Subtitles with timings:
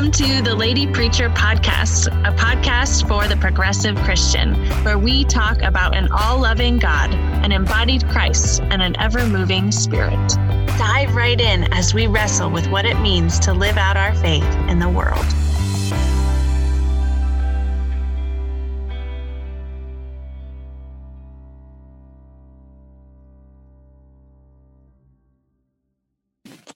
[0.00, 5.60] Welcome to the Lady Preacher Podcast, a podcast for the progressive Christian, where we talk
[5.60, 10.16] about an all loving God, an embodied Christ, and an ever moving spirit.
[10.78, 14.42] Dive right in as we wrestle with what it means to live out our faith
[14.70, 15.26] in the world.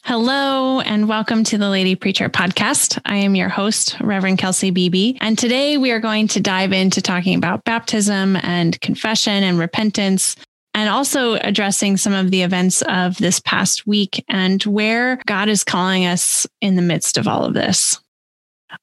[0.04, 0.53] Hello,
[0.84, 3.00] and welcome to the Lady Preacher podcast.
[3.06, 5.16] I am your host, Reverend Kelsey Beebe.
[5.20, 10.36] And today we are going to dive into talking about baptism and confession and repentance,
[10.74, 15.64] and also addressing some of the events of this past week and where God is
[15.64, 17.98] calling us in the midst of all of this.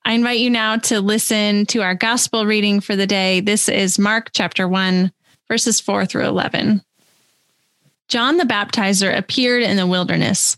[0.04, 3.41] I invite you now to listen to our gospel reading for the day.
[3.41, 5.12] This is Mark chapter 1,
[5.48, 6.81] verses 4 through 11.
[8.07, 10.57] John the Baptizer appeared in the wilderness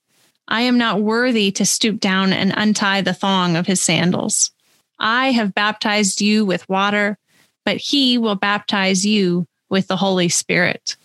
[0.51, 4.51] I am not worthy to stoop down and untie the thong of his sandals.
[4.99, 7.17] I have baptized you with water,
[7.63, 10.97] but he will baptize you with the Holy Spirit.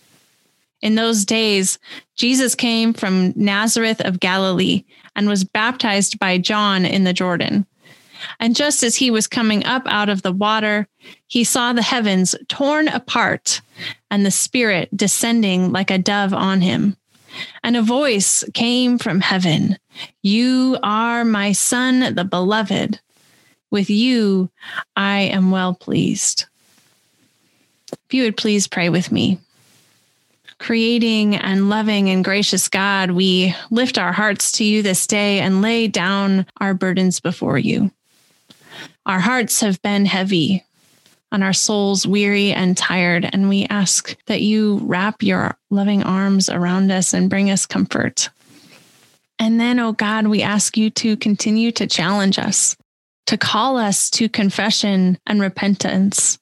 [0.81, 1.79] In those days,
[2.17, 4.83] Jesus came from Nazareth of Galilee
[5.15, 7.65] and was baptized by John in the Jordan.
[8.41, 10.89] And just as he was coming up out of the water,
[11.27, 13.61] he saw the heavens torn apart
[14.11, 16.97] and the Spirit descending like a dove on him.
[17.63, 19.77] And a voice came from heaven
[20.21, 22.99] You are my son, the beloved.
[23.71, 24.49] With you
[24.95, 26.45] I am well pleased.
[27.91, 29.39] If you would please pray with me.
[30.59, 35.61] Creating and loving and gracious God, we lift our hearts to you this day and
[35.61, 37.91] lay down our burdens before you.
[39.05, 40.65] Our hearts have been heavy
[41.31, 43.29] on our souls weary and tired.
[43.31, 48.29] And we ask that you wrap your loving arms around us and bring us comfort.
[49.39, 52.75] And then, oh God, we ask you to continue to challenge us,
[53.27, 56.39] to call us to confession and repentance.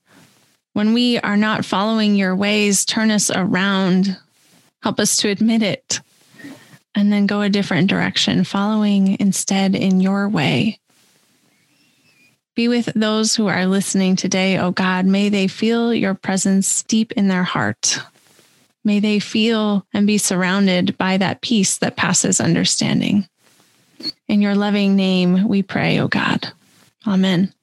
[0.73, 4.17] When we are not following your ways, turn us around,
[4.81, 5.99] help us to admit it,
[6.93, 10.79] and then go a different direction, following instead in your way.
[12.55, 15.05] Be with those who are listening today, oh God.
[15.05, 17.99] May they feel your presence deep in their heart.
[18.85, 23.27] May they feel and be surrounded by that peace that passes understanding.
[24.27, 26.47] In your loving name, we pray, oh God.
[27.07, 27.53] Amen.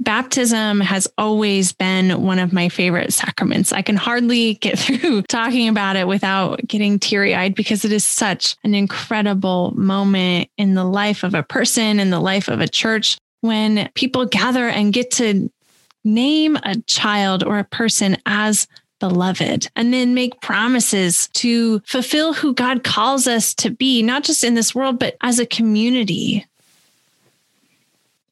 [0.00, 3.72] Baptism has always been one of my favorite sacraments.
[3.72, 8.04] I can hardly get through talking about it without getting teary eyed because it is
[8.04, 12.68] such an incredible moment in the life of a person, in the life of a
[12.68, 15.50] church, when people gather and get to
[16.04, 18.66] name a child or a person as
[19.00, 24.44] beloved and then make promises to fulfill who God calls us to be, not just
[24.44, 26.46] in this world, but as a community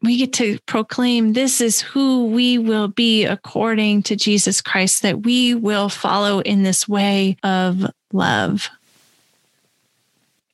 [0.03, 5.23] we get to proclaim this is who we will be according to Jesus Christ, that
[5.23, 8.69] we will follow in this way of love.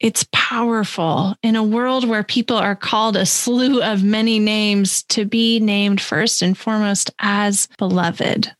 [0.01, 5.25] It's powerful in a world where people are called a slew of many names to
[5.25, 8.55] be named first and foremost as beloved.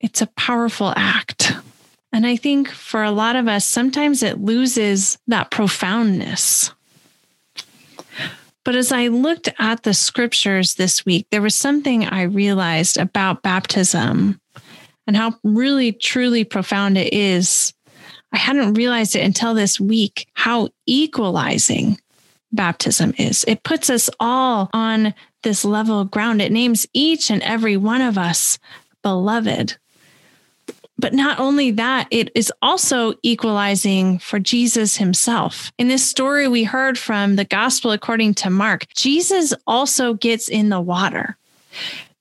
[0.00, 1.52] It's a powerful act.
[2.12, 6.72] And I think for a lot of us, sometimes it loses that profoundness.
[8.66, 13.44] But as I looked at the scriptures this week, there was something I realized about
[13.44, 14.40] baptism
[15.06, 17.72] and how really, truly profound it is.
[18.32, 22.00] I hadn't realized it until this week how equalizing
[22.50, 23.44] baptism is.
[23.46, 25.14] It puts us all on
[25.44, 26.42] this level ground.
[26.42, 28.58] It names each and every one of us
[29.00, 29.78] beloved.
[30.98, 35.70] But not only that, it is also equalizing for Jesus himself.
[35.78, 40.70] In this story we heard from the gospel according to Mark, Jesus also gets in
[40.70, 41.36] the water.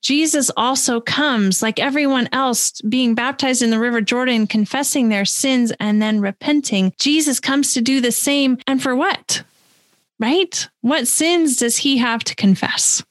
[0.01, 5.73] Jesus also comes, like everyone else, being baptized in the River Jordan, confessing their sins
[5.79, 6.93] and then repenting.
[6.99, 8.59] Jesus comes to do the same.
[8.67, 9.41] And for what?
[10.19, 10.69] Right?
[10.81, 13.03] What sins does he have to confess?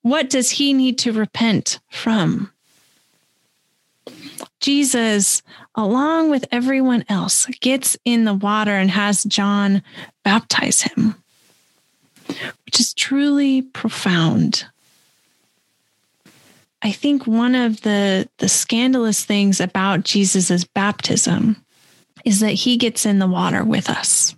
[0.00, 2.50] What does he need to repent from?
[4.60, 5.42] Jesus,
[5.74, 9.82] along with everyone else, gets in the water and has John
[10.24, 11.16] baptize him.
[12.64, 14.66] which is truly profound.
[16.82, 21.56] I think one of the, the scandalous things about Jesus' baptism
[22.24, 24.34] is that he gets in the water with us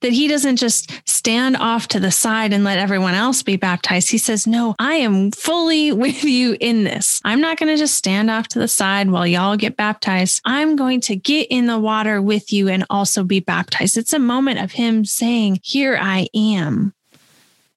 [0.00, 4.10] that he doesn't just stand off to the side and let everyone else be baptized.
[4.10, 7.20] He says, No, I am fully with you in this.
[7.24, 10.40] I'm not going to just stand off to the side while y'all get baptized.
[10.44, 13.96] I'm going to get in the water with you and also be baptized.
[13.96, 16.94] It's a moment of him saying, Here I am.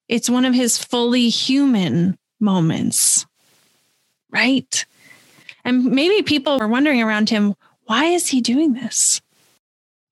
[0.08, 3.26] It's one of his fully human moments,
[4.32, 4.86] right?
[5.66, 7.56] And maybe people were wondering around him,
[7.86, 9.22] why is he doing this?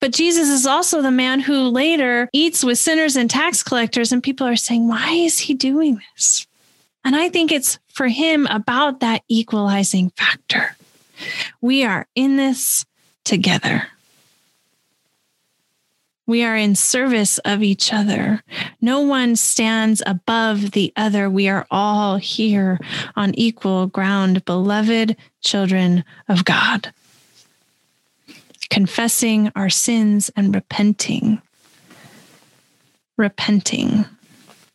[0.01, 4.12] But Jesus is also the man who later eats with sinners and tax collectors.
[4.12, 6.48] And people are saying, why is he doing this?
[7.06, 10.75] And I think it's for him about that equalizing factor.
[11.62, 12.83] We are in this
[13.24, 13.88] together.
[16.25, 18.42] We are in service of each other.
[18.80, 21.30] No one stands above the other.
[21.30, 22.80] We are all here
[23.15, 26.92] on equal ground, beloved children of God
[28.71, 31.41] confessing our sins and repenting.
[33.18, 34.06] Repenting.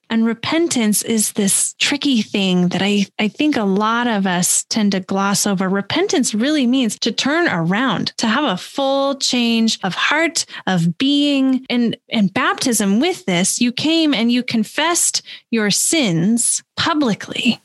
[0.08, 4.92] And repentance is this tricky thing that I, I think a lot of us tend
[4.92, 5.68] to gloss over.
[5.68, 11.66] Repentance really means to turn around, to have a full change of heart, of being.
[11.68, 17.60] And, and baptism with this, you came and you confessed your sins publicly.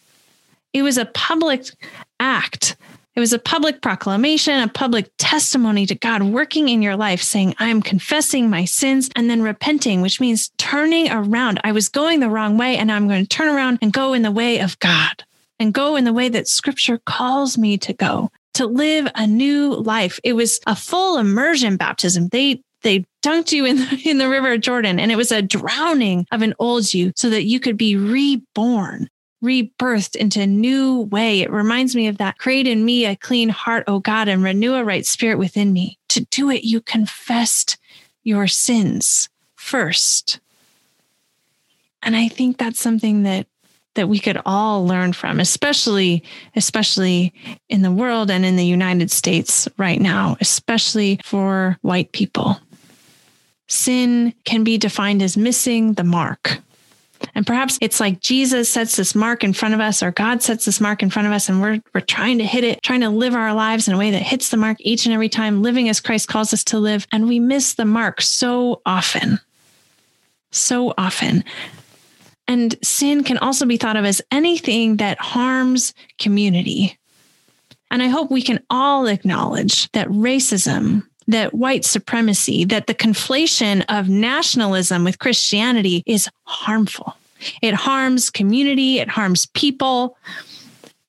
[0.73, 1.65] It was a public
[2.19, 2.75] act
[3.15, 7.55] it was a public proclamation, a public testimony to God working in your life, saying,
[7.59, 11.59] I'm confessing my sins and then repenting, which means turning around.
[11.63, 14.21] I was going the wrong way and I'm going to turn around and go in
[14.21, 15.25] the way of God
[15.59, 19.75] and go in the way that scripture calls me to go, to live a new
[19.75, 20.17] life.
[20.23, 22.29] It was a full immersion baptism.
[22.29, 26.25] They they dunked you in the, in the river Jordan and it was a drowning
[26.31, 29.07] of an old you so that you could be reborn
[29.43, 31.41] rebirthed into a new way.
[31.41, 32.37] It reminds me of that.
[32.37, 35.97] Create in me a clean heart, O God, and renew a right spirit within me.
[36.09, 37.77] To do it, you confessed
[38.23, 40.39] your sins first.
[42.03, 43.47] And I think that's something that
[43.95, 46.23] that we could all learn from, especially
[46.55, 47.33] especially
[47.67, 52.57] in the world and in the United States right now, especially for white people.
[53.67, 56.61] Sin can be defined as missing the mark
[57.35, 60.65] and perhaps it's like Jesus sets this mark in front of us or God sets
[60.65, 63.09] this mark in front of us and we're we're trying to hit it, trying to
[63.09, 65.89] live our lives in a way that hits the mark each and every time, living
[65.89, 69.39] as Christ calls us to live, and we miss the mark so often.
[70.51, 71.43] So often.
[72.47, 76.97] And sin can also be thought of as anything that harms community.
[77.89, 83.85] And I hope we can all acknowledge that racism, that white supremacy, that the conflation
[83.87, 87.15] of nationalism with Christianity is harmful.
[87.61, 90.17] It harms community, it harms people.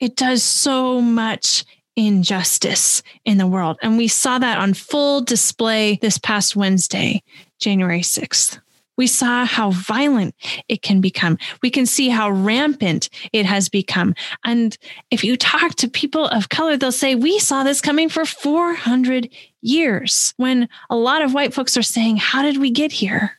[0.00, 1.64] It does so much
[1.96, 3.78] injustice in the world.
[3.82, 7.22] And we saw that on full display this past Wednesday,
[7.60, 8.58] January 6th.
[8.96, 10.34] We saw how violent
[10.68, 11.38] it can become.
[11.62, 14.14] We can see how rampant it has become.
[14.44, 14.76] And
[15.10, 19.30] if you talk to people of color, they'll say, We saw this coming for 400
[19.62, 20.34] years.
[20.36, 23.38] When a lot of white folks are saying, How did we get here?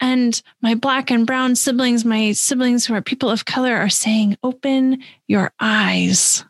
[0.00, 4.36] And my black and brown siblings, my siblings who are people of color, are saying,
[4.42, 6.44] Open your eyes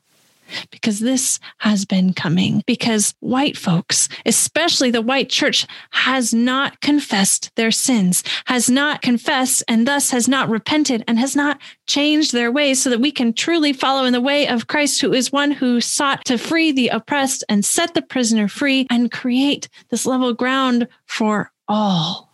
[0.70, 2.62] because this has been coming.
[2.66, 9.62] Because white folks, especially the white church, has not confessed their sins, has not confessed,
[9.68, 13.32] and thus has not repented and has not changed their ways so that we can
[13.32, 16.88] truly follow in the way of Christ, who is one who sought to free the
[16.88, 22.27] oppressed and set the prisoner free and create this level ground for all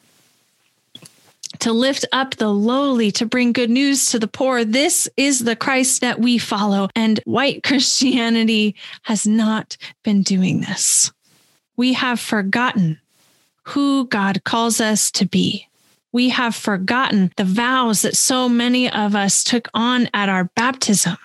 [1.65, 4.67] to lift up the lowly, to bring good news to the poor.
[4.67, 6.91] This is the Christ that we follow.
[6.95, 11.11] And white Christianity has not been doing this.
[11.75, 13.01] We have forgotten
[13.69, 15.67] who God calls us to be.
[16.13, 21.17] We have forgotten the vows that so many of us took on at our baptism.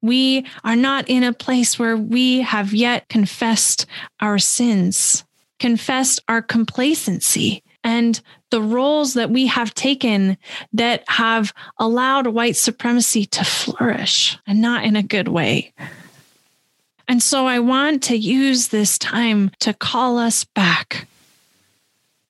[0.00, 3.86] We are not in a place where we have yet confessed
[4.20, 5.24] our sins,
[5.58, 8.20] confessed our complacency, and
[8.54, 10.38] the roles that we have taken
[10.72, 15.72] that have allowed white supremacy to flourish and not in a good way.
[17.08, 21.08] And so I want to use this time to call us back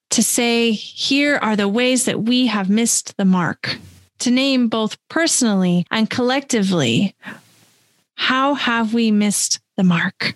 [0.08, 3.76] to say, here are the ways that we have missed the mark,
[4.20, 7.14] to name both personally and collectively,
[8.14, 10.34] how have we missed the mark?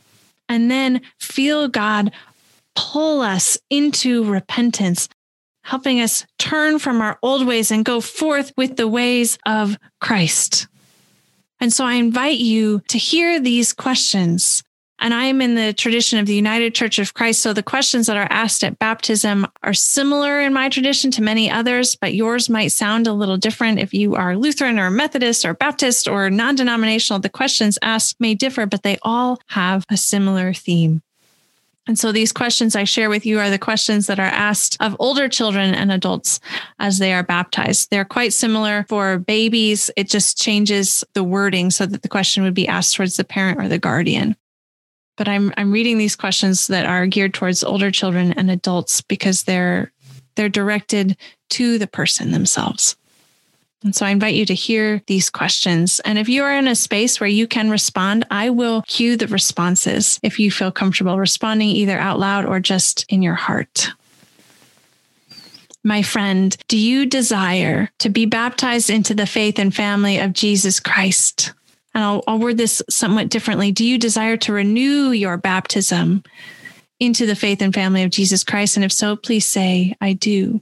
[0.51, 2.13] And then feel God
[2.77, 5.09] pull us into repentance.
[5.69, 10.67] Helping us turn from our old ways and go forth with the ways of Christ.
[11.61, 14.63] And so I invite you to hear these questions
[15.01, 17.41] and I'm in the tradition of the United Church of Christ.
[17.41, 21.51] So the questions that are asked at baptism are similar in my tradition to many
[21.51, 25.55] others, but yours might sound a little different if you are Lutheran or Methodist or
[25.55, 27.21] Baptist or non denominational.
[27.21, 31.03] The questions asked may differ, but they all have a similar theme.
[31.89, 34.95] And so these questions I share with you are the questions that are asked of
[34.99, 36.39] older children and adults
[36.79, 37.91] as they are baptized.
[37.91, 39.91] They're quite similar for babies.
[39.97, 43.59] It just changes the wording so that the question would be asked towards the parent
[43.59, 44.37] or the guardian
[45.19, 49.43] but I'm I'm reading these questions that are geared towards older children and adults because
[49.43, 49.93] they're
[50.37, 51.17] they're directed
[51.51, 52.97] to the person themselves.
[53.85, 56.01] And so I invite you to hear these questions.
[56.01, 59.29] And if you are in a space where you can respond, I will cue the
[59.29, 63.91] responses if you feel comfortable responding either out loud or just in your heart.
[65.85, 70.81] My friend, do you desire to be baptized into the faith and family of Jesus
[70.81, 71.53] Christ?
[71.99, 73.73] and I'll, I'll word this somewhat differently.
[73.73, 76.23] Do you desire to renew your baptism
[77.01, 78.77] into the faith and family of Jesus Christ?
[78.77, 80.61] And if so, please say, I do.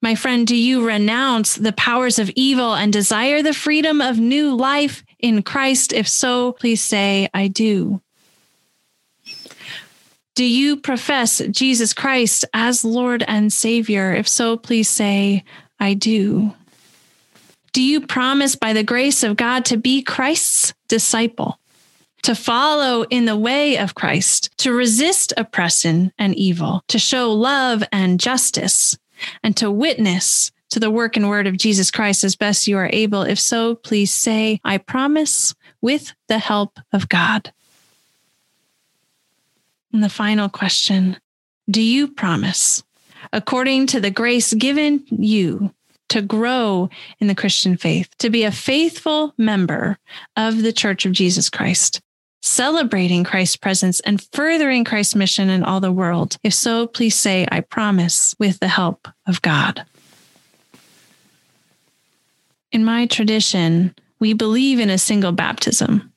[0.00, 4.54] My friend, do you renounce the powers of evil and desire the freedom of new
[4.54, 5.92] life in Christ?
[5.92, 8.00] If so, please say, I do.
[10.36, 14.14] Do you profess Jesus Christ as Lord and Savior?
[14.14, 15.42] If so, please say,
[15.80, 16.54] I do.
[17.72, 21.58] Do you promise by the grace of God to be Christ's disciple,
[22.22, 27.82] to follow in the way of Christ, to resist oppression and evil, to show love
[27.90, 28.96] and justice,
[29.42, 32.90] and to witness to the work and word of Jesus Christ as best you are
[32.92, 33.22] able?
[33.22, 37.52] If so, please say, I promise with the help of God.
[39.92, 41.16] And the final question
[41.70, 42.82] Do you promise,
[43.32, 45.72] according to the grace given you,
[46.08, 49.98] to grow in the Christian faith, to be a faithful member
[50.36, 52.00] of the Church of Jesus Christ,
[52.48, 56.36] celebrating Christ's presence and furthering Christ's mission in all the world?
[56.42, 59.84] If so, please say, I promise, with the help of God.
[62.72, 66.12] In my tradition, we believe in a single baptism.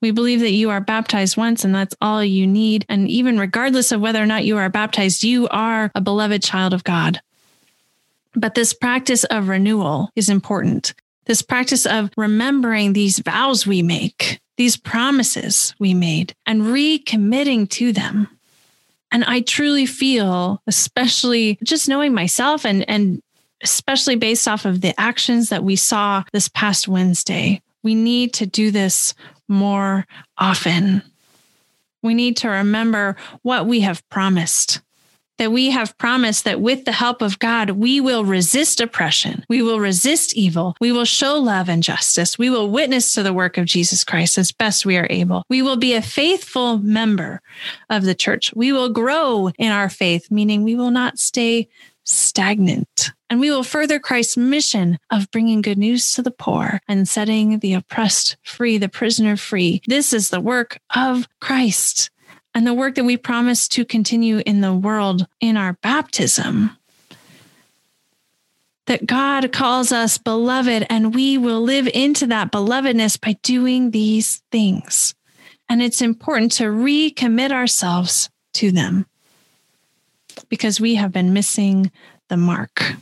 [0.00, 2.84] We believe that you are baptized once and that's all you need.
[2.88, 6.74] And even regardless of whether or not you are baptized, you are a beloved child
[6.74, 7.20] of God.
[8.34, 10.94] But this practice of renewal is important.
[11.26, 17.92] This practice of remembering these vows we make, these promises we made, and recommitting to
[17.92, 18.28] them.
[19.10, 23.20] And I truly feel, especially just knowing myself and, and
[23.64, 28.46] especially based off of the actions that we saw this past Wednesday, we need to
[28.46, 29.14] do this
[29.48, 30.06] more
[30.38, 31.02] often.
[32.00, 34.80] We need to remember what we have promised
[35.42, 39.44] that we have promised that with the help of God, we will resist oppression.
[39.48, 40.76] We will resist evil.
[40.80, 42.38] We will show love and justice.
[42.38, 45.42] We will witness to the work of Jesus Christ as best we are able.
[45.48, 47.42] We will be a faithful member
[47.90, 48.54] of the church.
[48.54, 51.68] We will grow in our faith, meaning we will not stay
[52.04, 53.10] stagnant.
[53.28, 57.58] And we will further Christ's mission of bringing good news to the poor and setting
[57.58, 59.82] the oppressed free, the prisoner free.
[59.88, 62.11] This is the work of Christ
[62.54, 66.76] and the work that we promise to continue in the world in our baptism.
[68.86, 74.42] That God calls us beloved, and we will live into that belovedness by doing these
[74.50, 75.14] things.
[75.68, 79.06] And it's important to recommit ourselves to them
[80.48, 81.90] because we have been missing
[82.28, 82.94] the mark.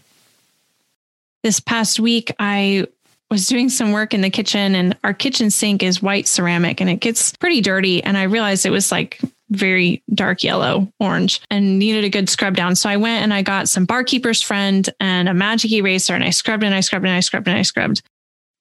[1.43, 2.87] This past week, I
[3.31, 6.91] was doing some work in the kitchen and our kitchen sink is white ceramic and
[6.91, 8.03] it gets pretty dirty.
[8.03, 12.57] And I realized it was like very dark yellow, orange, and needed a good scrub
[12.57, 12.77] down.
[12.77, 16.31] So I went and I got some barkeeper's friend and a magic eraser and I
[16.31, 18.03] scrubbed and I scrubbed and I scrubbed and I scrubbed.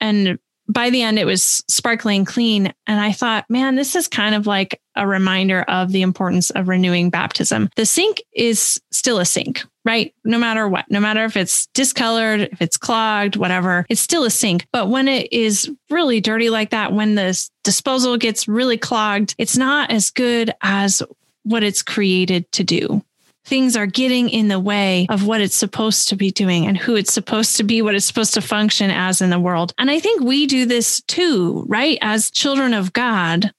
[0.02, 2.74] And by the end, it was sparkling clean.
[2.86, 6.68] And I thought, man, this is kind of like a reminder of the importance of
[6.68, 7.70] renewing baptism.
[7.76, 10.14] The sink is still a sink, right?
[10.24, 14.30] No matter what, no matter if it's discolored, if it's clogged, whatever, it's still a
[14.30, 14.68] sink.
[14.72, 19.58] But when it is really dirty like that, when the disposal gets really clogged, it's
[19.58, 21.02] not as good as
[21.42, 23.02] what it's created to do
[23.46, 26.96] things are getting in the way of what it's supposed to be doing and who
[26.96, 29.74] it's supposed to be, what it's supposed to function as in the world.
[29.80, 31.98] And I think we do this too, right?
[32.02, 33.52] As children of God.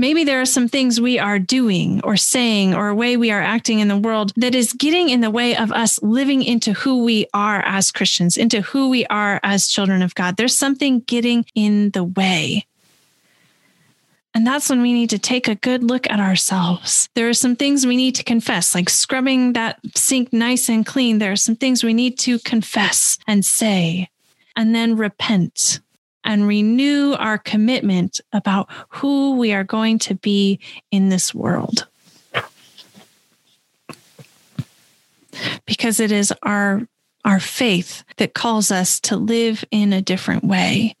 [0.00, 3.42] Maybe there are some things we are doing or saying or a way we are
[3.42, 7.02] acting in the world that is getting in the way of us living into who
[7.02, 10.36] we are as Christians, into who we are as children of God.
[10.36, 12.64] There's something getting in the way.
[14.34, 17.08] And that's when we need to take a good look at ourselves.
[17.14, 21.18] There are some things we need to confess, like scrubbing that sink nice and clean.
[21.18, 24.10] There are some things we need to confess and say,
[24.54, 25.80] and then repent
[26.24, 30.60] and renew our commitment about who we are going to be
[30.90, 31.86] in this world.
[35.66, 36.86] Because it is our,
[37.24, 40.96] our faith that calls us to live in a different way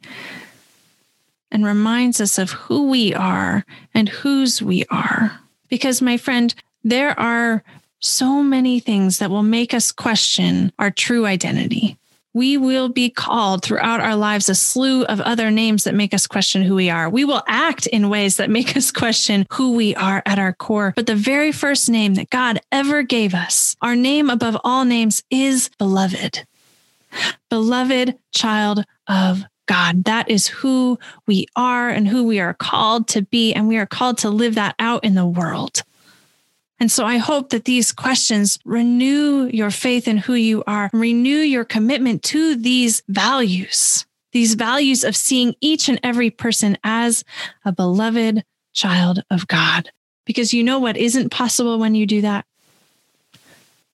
[1.50, 5.40] and reminds us of who we are and whose we are.
[5.68, 7.62] Because, my friend, there are
[8.00, 11.97] so many things that will make us question our true identity
[12.34, 16.26] we will be called throughout our lives a slew of other names that make us
[16.26, 17.08] question who we are.
[17.08, 20.92] We will act in ways that make us question who we are at our core.
[20.94, 25.22] But the very first name that God ever gave us, our name above all names,
[25.30, 26.46] is beloved.
[27.48, 30.04] Beloved child of God.
[30.04, 33.52] That is who we are and who we are called to be.
[33.52, 35.82] And we are called to live that out in the world.
[36.80, 41.38] And so I hope that these questions renew your faith in who you are, renew
[41.38, 47.24] your commitment to these values, these values of seeing each and every person as
[47.64, 48.44] a beloved
[48.74, 49.90] child of God.
[50.24, 52.44] Because you know what isn't possible when you do that?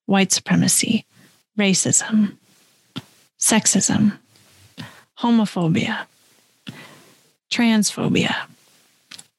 [0.04, 1.06] White supremacy,
[1.58, 2.36] racism,
[3.38, 4.18] sexism,
[5.18, 6.04] homophobia,
[7.50, 8.34] transphobia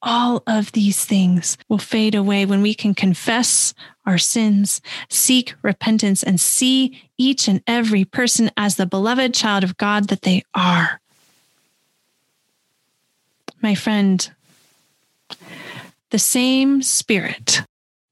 [0.05, 3.73] all of these things will fade away when we can confess
[4.05, 9.77] our sins, seek repentance, and see each and every person as the beloved child of
[9.77, 11.01] God that they are.
[13.61, 14.29] My friend,
[16.11, 17.63] the same spirit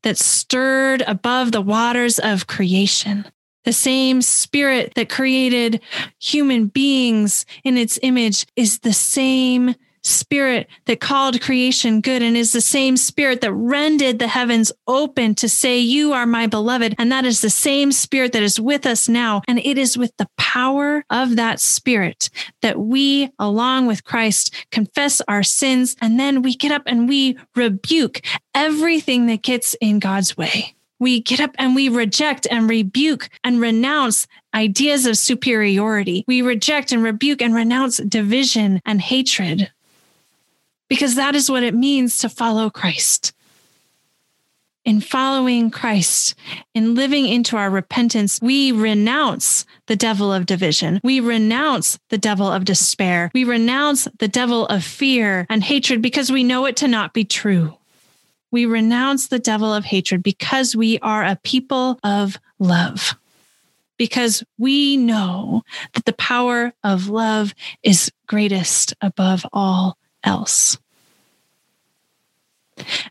[0.02, 3.26] that stirred above the waters of creation,
[3.66, 5.80] the same spirit that created
[6.20, 12.52] human beings in its image, is the same spirit that called creation good and is
[12.52, 16.96] the same spirit that rended the heavens open to say, You are my beloved.
[16.98, 19.42] And that is the same spirit that is with us now.
[19.48, 22.30] And it is with the power of that spirit
[22.62, 25.96] that we, along with Christ, confess our sins.
[26.02, 28.22] And then we get up and we rebuke
[28.54, 33.60] everything that gets in God's way we get up and we reject and rebuke and
[33.60, 36.24] renounce ideas of superiority.
[36.28, 39.70] We reject and rebuke and renounce division and hatred
[40.94, 43.34] because that is what it means to follow Christ.
[44.86, 46.36] In following Christ,
[46.76, 51.02] in living into our repentance, we renounce the devil of division.
[51.04, 53.32] We renounce the devil of despair.
[53.34, 57.26] We renounce the devil of fear and hatred because we know it to not be
[57.26, 57.76] true.
[58.52, 63.16] We renounce the devil of hatred because we are a people of love.
[63.98, 70.78] Because we know that the power of love is greatest above all else.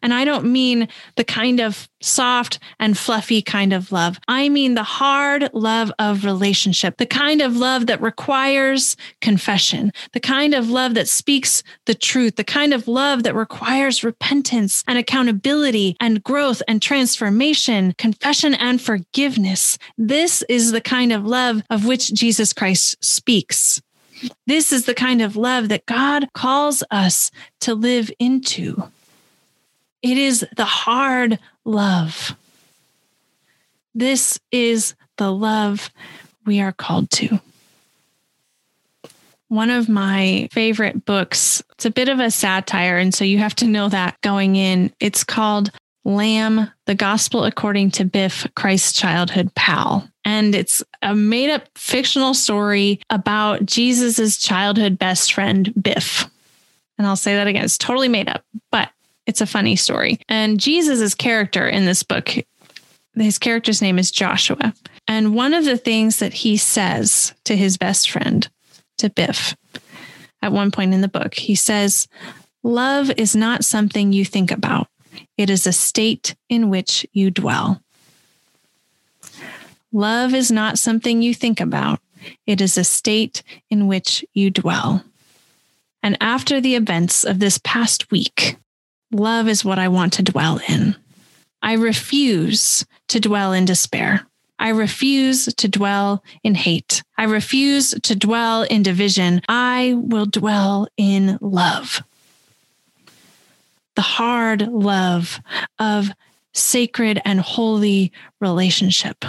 [0.03, 4.19] And I don't mean the kind of soft and fluffy kind of love.
[4.29, 10.21] I mean the hard love of relationship, the kind of love that requires confession, the
[10.21, 14.99] kind of love that speaks the truth, the kind of love that requires repentance and
[14.99, 19.79] accountability and growth and transformation, confession and forgiveness.
[19.97, 23.81] This is the kind of love of which Jesus Christ speaks.
[24.47, 27.31] This is the kind of love that God calls us
[27.61, 28.85] to live into.
[30.03, 32.37] It is the hard love.
[33.95, 35.91] This is the love
[36.45, 37.41] we are called to.
[39.49, 42.97] One of my favorite books, it's a bit of a satire.
[42.97, 44.93] And so you have to know that going in.
[44.99, 45.71] It's called
[46.05, 50.09] Lamb, the Gospel According to Biff, Christ's Childhood Pal.
[50.25, 56.29] And it's a made up fictional story about Jesus's childhood best friend, Biff.
[56.97, 58.89] And I'll say that again, it's totally made up, but
[59.27, 60.19] it's a funny story.
[60.29, 62.35] And Jesus' character in this book,
[63.15, 64.75] his character's name is Joshua.
[65.07, 68.49] And one of the things that he says to his best friend,
[68.99, 69.57] to Biff,
[70.41, 72.09] at one point in the book, he says,
[72.63, 74.89] Love is not something you think about,
[75.37, 77.81] it is a state in which you dwell.
[79.93, 82.01] Love is not something you think about,
[82.47, 85.05] it is a state in which you dwell.
[86.03, 88.57] And after the events of this past week,
[89.13, 90.97] Love is what I want to dwell in.
[91.61, 94.27] I refuse to dwell in despair.
[94.59, 97.03] I refuse to dwell in hate.
[97.19, 99.43] I refuse to dwell in division.
[99.49, 102.03] I will dwell in love.
[103.97, 105.41] The hard love
[105.79, 106.11] of
[106.55, 109.25] sacred and holy relationship.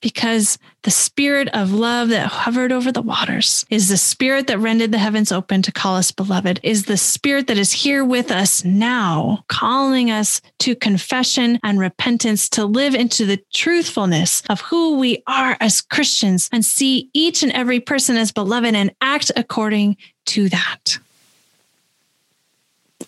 [0.00, 4.92] Because the spirit of love that hovered over the waters is the spirit that rendered
[4.92, 8.64] the heavens open to call us beloved, is the spirit that is here with us
[8.64, 15.22] now, calling us to confession and repentance to live into the truthfulness of who we
[15.26, 20.48] are as Christians and see each and every person as beloved and act according to
[20.48, 20.98] that.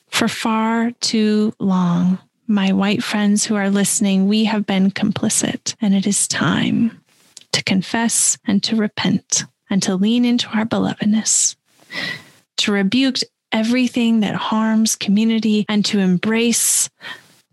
[0.09, 2.19] For far too long,
[2.53, 7.03] my white friends who are listening, we have been complicit, and it is time
[7.53, 11.57] to confess and to repent and to lean into our belovedness,
[12.59, 13.17] to rebuke
[13.53, 16.91] everything that harms community and to embrace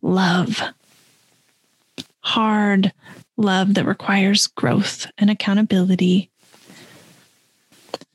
[0.01, 0.61] love.
[2.21, 2.91] Hard
[3.37, 6.29] love that requires growth and accountability.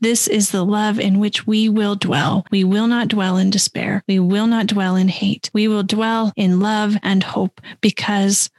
[0.05, 2.45] This is the love in which we will dwell.
[2.51, 4.05] We will not dwell in despair.
[4.07, 5.49] We will not dwell in hate.
[5.55, 8.51] We will dwell in love and hope because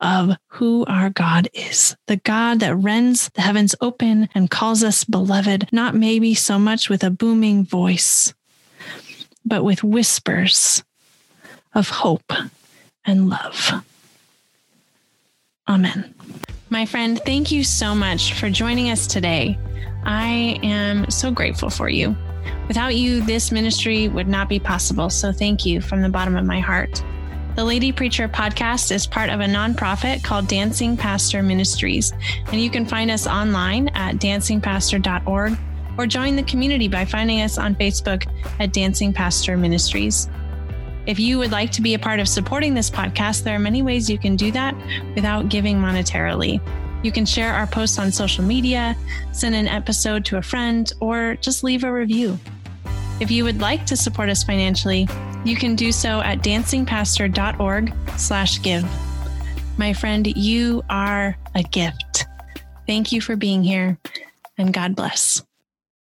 [0.00, 5.02] of who our God is the God that rends the heavens open and calls us
[5.02, 8.32] beloved, not maybe so much with a booming voice,
[9.44, 10.84] but with whispers
[11.74, 12.32] of hope
[13.04, 13.84] and love.
[15.68, 16.14] Amen.
[16.70, 19.58] My friend, thank you so much for joining us today.
[20.04, 22.16] I am so grateful for you.
[22.68, 25.10] Without you, this ministry would not be possible.
[25.10, 27.02] So thank you from the bottom of my heart.
[27.54, 32.12] The Lady Preacher podcast is part of a nonprofit called Dancing Pastor Ministries,
[32.46, 35.58] and you can find us online at dancingpastor.org
[35.98, 38.26] or join the community by finding us on Facebook
[38.58, 40.30] at Dancing Pastor Ministries.
[41.04, 43.82] If you would like to be a part of supporting this podcast, there are many
[43.82, 44.74] ways you can do that
[45.14, 46.60] without giving monetarily.
[47.02, 48.96] You can share our posts on social media,
[49.32, 52.38] send an episode to a friend, or just leave a review.
[53.20, 55.08] If you would like to support us financially,
[55.44, 58.84] you can do so at dancingpastor.org slash give.
[59.78, 62.26] My friend, you are a gift.
[62.86, 63.98] Thank you for being here
[64.58, 65.42] and God bless.